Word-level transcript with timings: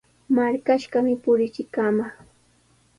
Marqashqami 0.35 1.13
purichikamaq. 1.23 2.13